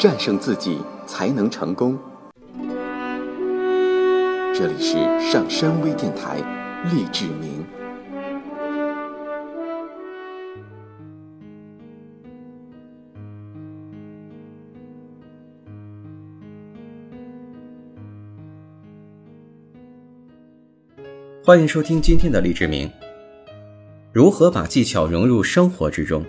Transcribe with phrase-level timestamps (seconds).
[0.00, 1.98] 战胜自己才能成功。
[4.54, 6.38] 这里是上山微电台，
[6.90, 7.62] 励志明。
[21.44, 22.90] 欢迎收听今天的励志明。
[24.14, 26.24] 如何把技巧融入生活之中？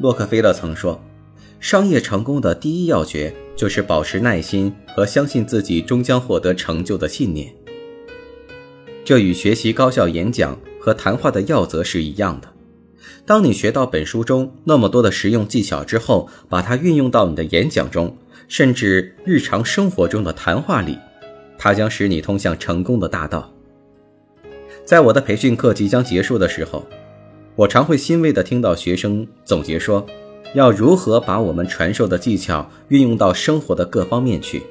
[0.00, 1.00] 洛克菲勒曾说
[1.58, 7.52] ：“商业成功的第一要诀就是保持耐心和相信自己终将获得成就的信念。”
[9.04, 12.48] 这与学习高效演讲和谈话的要则是一样的。
[13.24, 18.16] 当你学到本书中那么多的实用技巧之后，把它运用到你的演讲中，
[18.48, 20.98] 甚至日常生活中的谈话里，
[21.58, 23.52] 它将使你通向成功的大道。
[24.84, 26.86] 在我的培训课即将结束的时候。
[27.56, 30.06] 我常会欣慰地听到学生总结说
[30.54, 34.62] ：“要如何把我们传授的技巧运用到生活的各方面去？”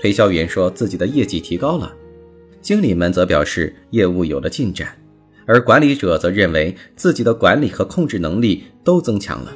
[0.00, 1.92] 推销员说自己的业绩提高了，
[2.60, 4.96] 经理们则表示业务有了进展，
[5.44, 9.52] 而管理者则认为自己的管理和控制能力都增强了。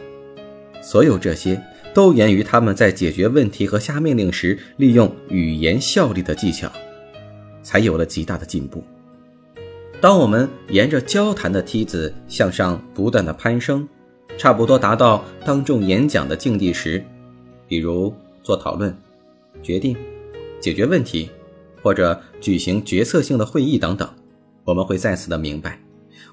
[0.83, 1.63] 所有这些
[1.95, 6.73] 都源于他们在解决问题和下命令时利用语言效力的技巧，
[7.63, 8.83] 才有了极大的进步。
[10.01, 13.89] 当我们沿着交谈的梯子向上不断的攀升，
[14.39, 17.05] 差不多达到当众演讲的境地时，
[17.69, 18.97] 比如做讨论、
[19.63, 19.97] 决定、
[20.61, 21.31] 解决问题，
[21.83, 24.09] 或者举行决策性的会议等等，
[24.65, 25.79] 我们会再次的明白，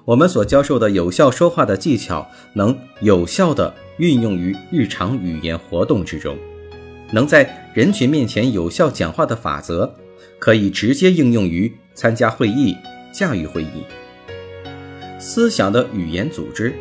[0.04, 6.36] 我们所教授的有效说话的技巧能有效的运用于日常语言活动之中，
[7.12, 9.94] 能在人群面前有效讲话的法则，
[10.38, 12.76] 可以直接应用于参加会议。
[13.12, 13.82] 驾驭会议，
[15.18, 16.72] 思想的语言组织，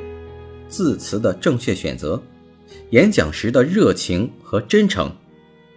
[0.69, 2.21] 字词的正确选择，
[2.91, 5.11] 演讲时的热情和真诚，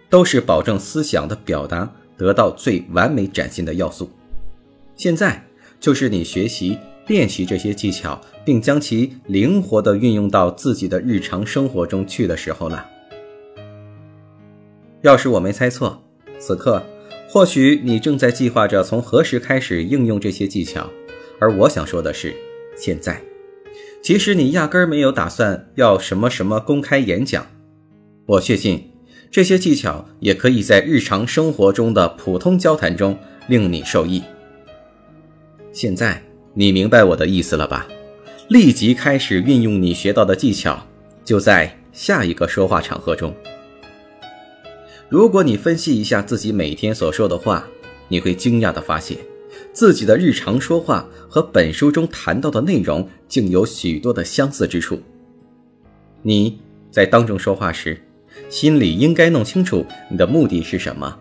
[0.09, 4.09] 都是保证思想的表达得到最完美展现的要素。
[4.95, 5.43] 现在
[5.79, 6.77] 就是你学习
[7.07, 12.87] 练习这些技巧，并将其灵活地运用到自己的日常生活中去的时候了。
[15.01, 16.01] 要是我没猜错，
[16.39, 16.81] 此刻。
[17.27, 20.87] 或许你正在计划着从何时开始应用这些技巧，
[21.39, 22.33] 而我想说的是，
[22.77, 23.19] 现在。
[24.03, 27.47] 即使你压根儿没有打算要什么什么公开演讲，
[28.25, 28.91] 我确信
[29.31, 34.21] 这些技巧也可以在日常生活中的普通交谈中令你受益。
[35.71, 36.21] 现在
[36.53, 37.87] 你明白我的意思了吧？
[38.49, 40.85] 立即开始运用你学到的技巧，
[41.23, 43.33] 就在下一个说话场合中。
[45.07, 47.65] 如果你分析一下自己每天所说的话，
[48.09, 49.17] 你会惊讶地发现，
[49.73, 55.01] 自己的日常说话和本书中谈到的内容竟有许多的相似之处。
[56.21, 56.59] 你
[56.91, 57.99] 在当众说话时，
[58.49, 61.17] 心里应该弄清楚你的目的是什么，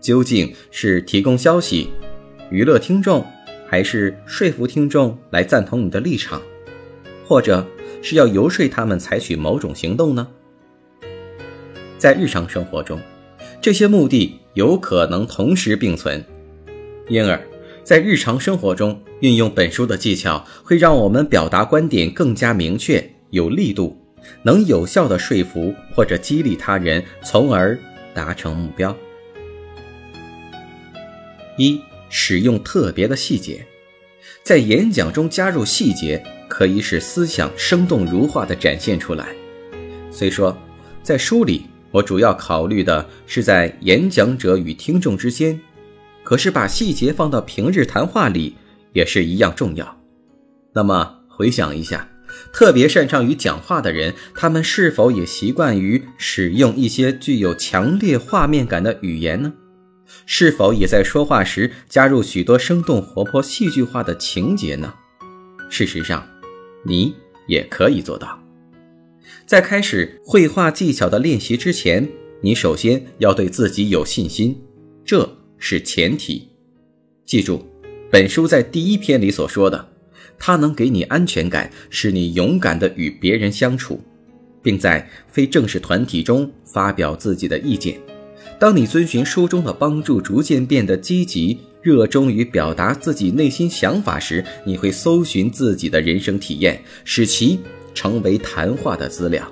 [0.00, 1.88] 究竟是提供消息、
[2.50, 3.24] 娱乐听众，
[3.68, 6.42] 还是说服听众来赞同你的立场，
[7.24, 7.64] 或者
[8.02, 10.26] 是要游说他们采取某种行动呢？
[11.98, 13.00] 在日常生活中。
[13.60, 16.24] 这些目的有可能同时并存，
[17.08, 17.40] 因而，
[17.84, 23.96] 在日常生活中运用本书的技巧，会让我们表达观点更加明确、有力度，
[24.44, 27.78] 能有效的说服或者激励他人，从而
[28.14, 28.96] 达成目标。
[31.58, 33.66] 一、使用特别的细节，
[34.42, 39.26] 在演讲中加入细节，可以使思想生动如画地展现出来。
[40.10, 40.56] 虽说，
[41.02, 41.66] 在书里。
[41.92, 45.60] 我主要考虑的是在演讲者与听众之间，
[46.32, 48.56] 可是把细节放到平日谈话里
[48.94, 50.00] 也是一样重要。
[50.72, 52.08] 那么回想一下，
[52.50, 59.52] 特别擅长于讲话的人，他们是否也习惯于使用一些具有强烈画面感的语言呢？
[60.24, 64.94] 是否也在说话时加入许多生动活泼、戏剧化的情节呢？
[65.68, 66.26] 事实上，
[66.82, 67.14] 你
[67.46, 68.42] 也可以做到。
[69.44, 72.08] 在开始绘画技巧的练习之前，
[72.40, 74.58] 你首先要对自己有信心，
[75.04, 75.28] 这
[75.64, 76.48] 是前提。
[77.24, 77.64] 记住，
[78.10, 79.88] 本书在第一篇里所说的，
[80.36, 84.00] 它能给你安全感，使你勇敢地与别人相处，
[84.60, 87.96] 并在非正式团体中发表自己的意见。
[88.58, 97.60] 当你遵循书中的帮助，逐渐变得积极、热衷于表达自己内心想法时，你会搜寻自己的人生体验，使其。
[97.94, 99.46] 成为谈话的资料，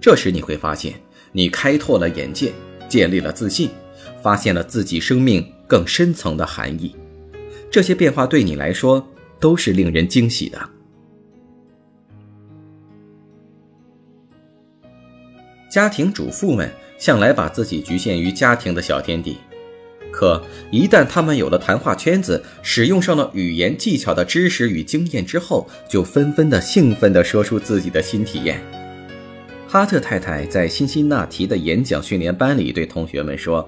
[0.00, 0.94] 这时你会发现，
[1.30, 2.50] 你开拓了眼界，
[2.88, 3.68] 建立了自信，
[4.22, 6.94] 发现了自己生命更深层的含义。
[7.70, 9.06] 这些变化对你来说
[9.38, 10.58] 都是令人惊喜的。
[15.70, 16.68] 家庭主妇们
[16.98, 19.38] 向来把自己局限于家庭的小天地，
[20.10, 20.42] 可
[20.72, 28.60] 一旦他们有了谈话圈子，使用上了语言技巧的知识与经验之后，就纷纷的兴奋地说出自己的新体验。
[29.68, 33.66] 哈特太太在辛辛那提的演讲训练班里对同学们说：“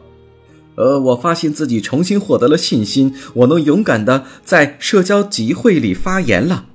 [0.77, 6.67] 呃，我发现自己重新获得了信心，我能勇敢地在社交集会里发言了。”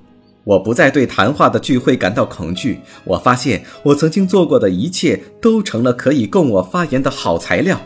[0.44, 2.80] 我不再对谈话的聚会感到恐惧。
[3.04, 7.78] 我发现我曾经做过的一切都成了可以供我发言的好材料。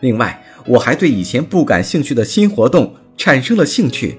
[0.00, 4.18] 另外，我还对以前不感兴趣的新活动产生了兴趣。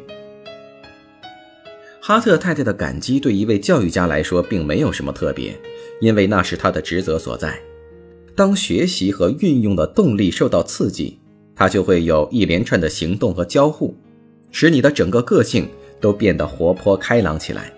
[1.99, 5.59] 哈特太太的感激对一位教育家来说并没有什么特别，
[5.99, 7.57] 因为那是他的职责所在。
[8.35, 11.17] 当学习和运用的动力受到刺激，
[11.57, 13.95] 他就会有一连串的行动和交互，
[14.51, 15.67] 使你的整个个性
[15.99, 17.73] 都变得活泼开朗起来。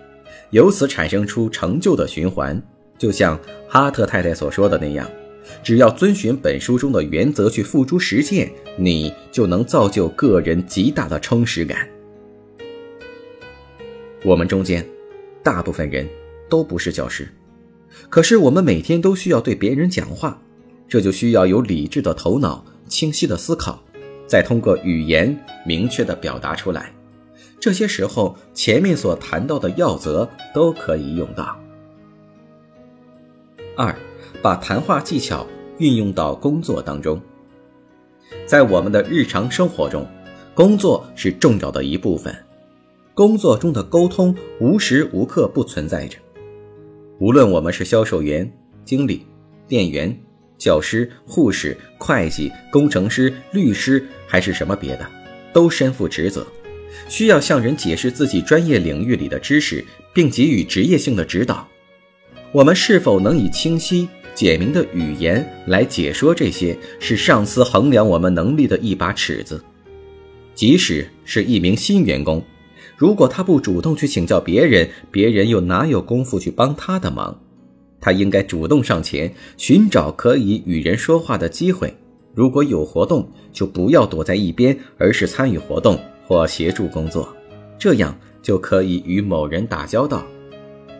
[0.50, 2.60] 由此产生出成就的循环，
[2.98, 5.08] 就像哈特太太所说的那样，
[5.62, 11.88] 只要遵循本书中的原则去付诸实践，你就能造就个人极大的充实感。
[14.22, 14.86] 我们中间，
[15.42, 16.06] 大部分人
[16.50, 17.26] 都不是教师，
[18.10, 20.42] 可是我们每天都需要对别人讲话，
[20.86, 23.82] 这就需要有理智的头脑、清晰的思考，
[24.26, 25.34] 再通过语言
[25.64, 26.92] 明确的表达出来。
[27.58, 31.56] 这些时候，前面所谈到的要则都可以用到。
[33.76, 33.96] 二，
[34.42, 35.46] 把谈话技巧
[35.78, 37.18] 运用到工作当中。
[38.46, 40.06] 在我们的日常生活中，
[40.54, 42.34] 工作是重要的一部分。
[43.14, 46.18] 工作中的沟通无时无刻不存在着。
[47.18, 48.50] 无论我们是销售员、
[48.84, 49.26] 经理、
[49.68, 50.18] 店员、
[50.60, 55.06] 教师、护士、会计、工程师、律师，还是什么别的，
[55.54, 56.46] 都身负职责。
[57.08, 61.66] 需要向人解释自己专业领域里的知识，并给予职业性的指导。
[62.52, 69.64] 我们是否能以清晰简明的语言来解说这些，是上司衡量我们能力的一把尺子。
[70.54, 72.44] 即使是一名新员工，
[72.96, 77.40] 如果他不主动去请教别人，别人又哪有功夫去帮他的忙？
[78.00, 81.94] 他应该主动上前，寻找可以与人说话的机会。
[82.34, 85.98] 如果有活动，就不要躲在一边，而是参与活动。
[86.30, 87.28] 或协助工作，
[87.76, 90.24] 这样就可以与某人打交道，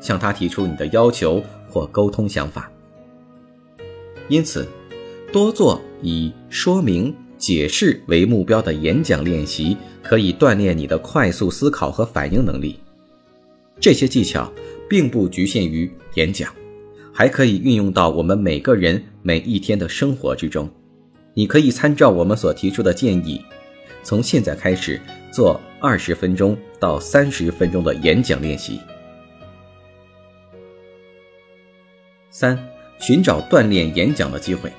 [0.00, 2.68] 向他提出你的要求或沟通想法。
[4.26, 4.66] 因此，
[5.32, 12.80] 多做以说明、解释为目标的演讲练习，可以锻炼你的快速思考和反应能力。
[13.78, 14.52] 这些技巧
[14.88, 16.52] 并不局限于演讲，
[17.20, 20.66] 还可以运用到我们每个人每一天的生活之中。
[21.34, 23.44] 你可以参照我们所提出的建议。
[24.02, 24.98] 从现在开始
[25.30, 28.80] 做二十分钟到三十分钟的演讲练习。
[32.30, 32.58] 三、
[32.98, 34.72] 寻找锻炼演讲的机会。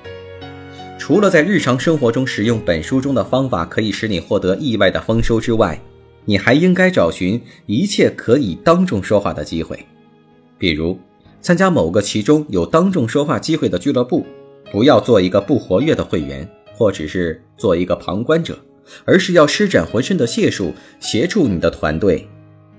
[0.98, 5.80] 除了在日常生活中使用本书中的方法可以使你获得意外的丰收之外，
[6.24, 9.86] 你还应该找寻一切可以当众说话的机会，
[10.58, 10.98] 比如
[11.42, 14.24] 参加某个其中有当众说话机会的俱乐部。
[14.70, 18.56] 不要做一个不活跃的会员，或只是做一个旁观者。
[19.04, 22.28] 而是要施展浑身的解数协助你的团队。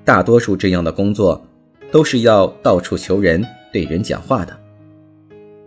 [0.04, 1.44] 大多数这样的工作
[1.92, 4.56] 都是要到处求人、对人讲话的。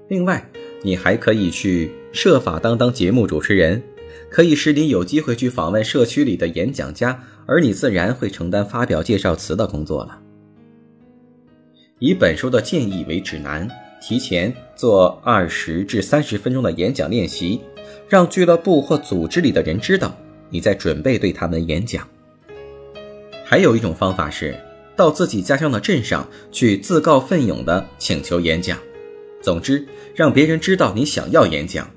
[0.08, 0.46] 另外，
[0.82, 3.82] 你还可以去设法当当节目主持人，
[4.30, 10.20] 可以使你有机会去访问社区里的演讲家，而你自然会承担发表介绍词的工作了。
[11.98, 13.66] 以本书的建议为指南，
[14.02, 17.58] 提前做二十至三十分钟的演讲练习，
[18.06, 20.14] 让俱乐部或组织里的人知道。
[20.50, 22.06] 你在准备对他们演讲。
[23.46, 24.54] 还有一种方法是，
[24.94, 28.78] 到自己家乡的镇上去自告奋勇地请求演讲。
[29.40, 31.90] 总之，让别人知道你想要演讲。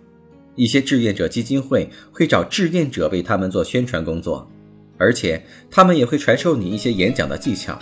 [0.55, 4.49] 一些志愿者基金会会找志愿者为他们做宣传工作，
[4.97, 7.77] 而且他们也会传授你一些演讲的技巧，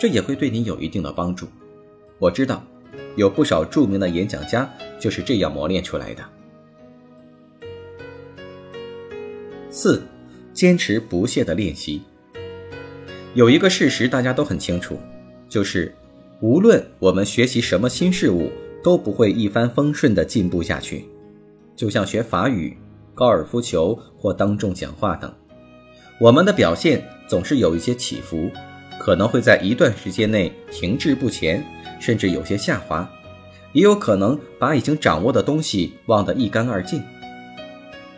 [0.00, 1.46] 这也会对你有一定的帮助。
[2.18, 2.64] 我知道，
[3.16, 6.24] 有不少著名的演讲家就是这样磨练出来的。
[9.68, 10.02] 四，
[10.54, 12.00] 坚持不懈的练习。
[13.34, 14.98] 有一个事实大家都很清楚，
[15.50, 15.94] 就是
[16.40, 18.50] 无论我们学习什么新事物，
[18.82, 21.04] 都不会一帆风顺的进步下去。
[21.76, 22.74] 就像学法语、
[23.14, 25.30] 高尔夫球或当众讲话等，
[26.18, 28.50] 我们的表现总是有一些起伏，
[29.00, 31.64] 可能会在一段时间内停滞不前，
[31.98, 33.10] 甚至有些下滑，
[33.72, 37.02] 也有可能把已经掌握的东西忘得一干二净。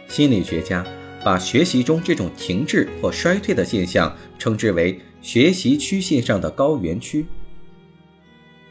[0.09, 0.85] 心理学家。
[1.25, 7.25] 把学习中这种停滞或衰退的现象称之为学习曲线上的高原区。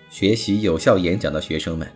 [0.09, 1.89] 学习有效演讲的学生们，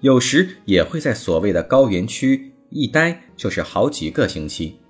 [0.00, 4.80] 有时也会在所谓的高原区一待就是好几个星期，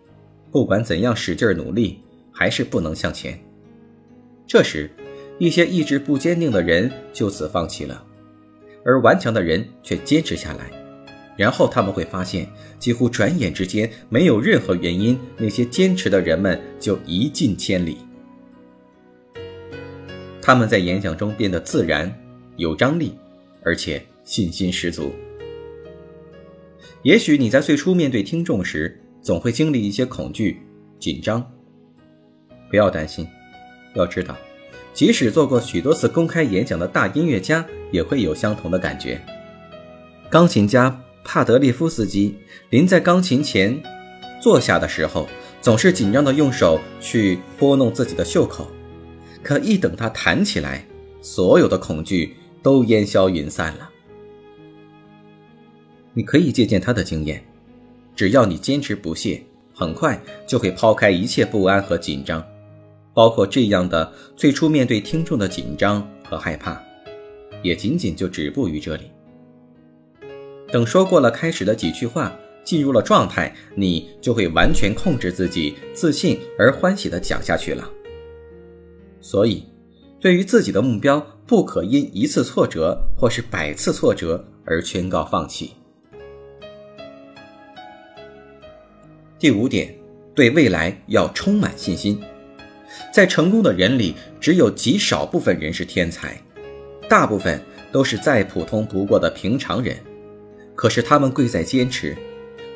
[0.50, 2.00] 不管怎样使劲努力，
[2.32, 3.38] 还是不能向前。
[4.50, 4.90] 这时，
[5.38, 8.04] 一些意志不坚定的人就此放弃了，
[8.84, 10.68] 而顽强的人却坚持下来。
[11.36, 17.98] 然后他们会发现，几乎转眼之间，没有任何原因，那些坚持的人们就一进千里。
[20.42, 22.12] 他们在演讲中变得自然、
[22.56, 23.14] 有张力，
[23.62, 25.12] 而且信心十足。
[27.04, 30.60] 也许你在最初面对听众时，总会经历一些恐惧、
[30.98, 31.40] 紧张。
[32.68, 33.24] 不要担心，
[33.94, 34.36] 要知道，
[34.92, 39.20] 即使做过许多次公开演讲的大音乐家，也会有相同的感觉。
[40.28, 42.36] 钢琴家帕德列夫斯基
[42.70, 43.80] 临在钢琴前
[44.40, 45.28] 坐下的时候，
[45.60, 48.68] 总是紧张地用手去拨弄自己的袖口。
[49.42, 50.84] 可一等他弹起来，
[51.20, 53.90] 所有的恐惧都烟消云散了。
[56.12, 57.42] 你可以借鉴他的经验，
[58.14, 59.42] 只要你坚持不懈，
[59.74, 62.44] 很快就会抛开一切不安和紧张，
[63.12, 66.80] 包括这样的最初面对听众的紧张和害怕，
[67.62, 69.10] 也仅仅就止步于这里。
[70.72, 77.90] 等说过了开始的几句话，进入了状态，你就会完全控制自己，自信而欢喜地讲下去了。
[79.20, 79.64] 所以，
[80.20, 85.72] 对于自己的目标，不可因一次挫折或是百次挫折而宣告放弃。
[89.38, 89.92] 第五点，
[90.34, 92.22] 对未来要充满信心。
[93.12, 96.40] 在成功的人里，只有极少部分人是天才，
[97.08, 99.96] 大部分都是再普通不过的平常人。
[100.74, 102.16] 可是他们贵在坚持，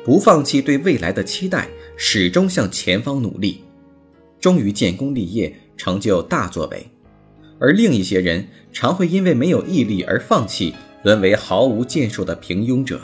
[0.03, 3.63] 不放弃对未来的期待，始终向前方努力，
[4.39, 5.55] 终于建功立业。
[5.77, 6.87] 成就大作为，
[7.59, 10.73] 而另一些人常会因为没有毅力而放弃，
[11.03, 13.01] 沦为毫无建树的平庸者。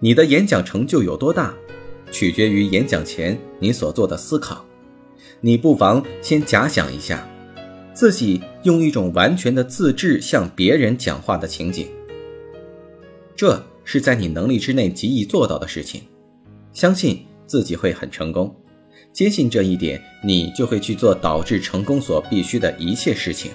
[0.00, 1.54] 你的演讲成就有多大，
[2.16, 4.64] 取决于演讲前你所做的思考。
[5.42, 7.28] 你不妨先假想一下，
[7.92, 11.86] 自己用一种完全的自制向别人讲话的情景。
[13.36, 16.00] 这是在你能力之内极易做到的事情，
[16.72, 17.26] 相信。
[17.46, 18.52] 自己会很成功，
[19.12, 23.52] 坚信这一点，你就会去做导致成功所必须的一切事情。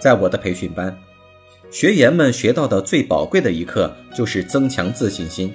[0.00, 0.96] 在我的培训班，
[1.74, 5.52] 学员们学到的最宝贵的一课就是增强自信心，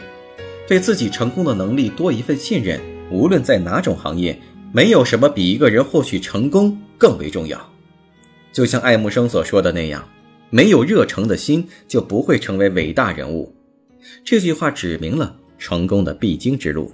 [0.67, 2.77] 对自己成功的能力多一份信任。
[3.09, 4.37] 无论在哪种行业，
[4.73, 7.57] 没有什么比一个人获取成功更为重要。
[8.51, 10.05] 就像爱默生所说的那样，
[10.49, 13.55] 没有热诚的心，就不会成为伟大人物。
[14.25, 16.91] 这句话指明了成功的必经之路，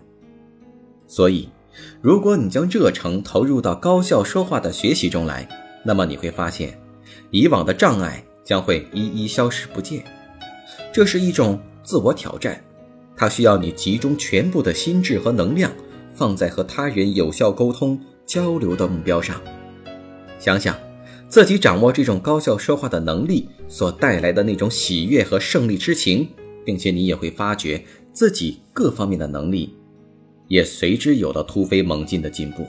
[1.07, 1.49] 所以，
[1.99, 5.49] 如果你将热诚投入到高效说话的学习中来，
[5.83, 6.79] 那么你会发现，
[7.31, 10.01] 以往的障碍将会一一消失不见。
[10.93, 12.63] 这是一种自我挑战，
[13.17, 15.69] 它需要你集中全部的心智和能量，
[16.13, 19.41] 放在和他人有效沟通交流的目标上。
[20.39, 20.79] 想想，
[21.27, 26.29] 自己掌握这种高效说话的能力所带来的那种喜悦和胜利之情。
[26.65, 27.79] 并且你也会发觉
[28.11, 29.77] 自己各方面的能力，
[30.47, 32.67] 也随之有了突飞猛进的进步。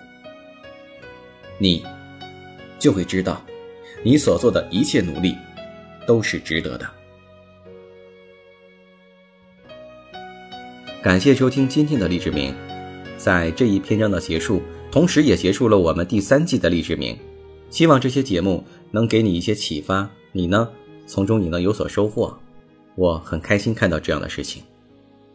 [1.57, 1.83] 你
[2.79, 3.43] 就会知道，
[4.05, 5.35] 你所做的一切努力
[6.07, 6.89] 都是值得的。
[11.03, 12.55] 感谢收听今天的励志明，
[13.17, 14.61] 在这一篇章的结束，
[14.91, 17.17] 同时也结束了我们第三季的励志明。
[17.71, 20.69] 希望这些节目能给你一些启发，你呢，
[21.07, 22.37] 从中也能有所收获。
[22.95, 24.63] 我很开心看到这样的事情。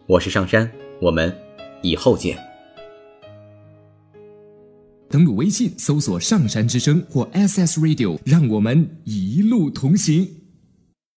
[0.08, 1.34] 我是上山，我们
[1.82, 2.38] 以后见。
[5.10, 10.41] 登录微信搜索“上山之声”或 “SS Radio”，让我们一路同行。